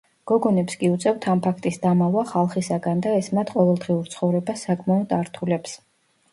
გოგონებს 0.29 0.77
კი 0.83 0.87
უწევთ 0.93 1.27
ამ 1.33 1.43
ფაქტის 1.47 1.77
დამალვა 1.83 2.25
ხალხისაგან 2.31 3.05
და 3.05 3.13
ეს 3.19 3.31
მათ 3.41 3.55
ყოველდღიურ 3.61 4.11
ცხოვრებას 4.17 4.67
საკმაოდ 4.71 5.19
ართულებს. 5.23 5.81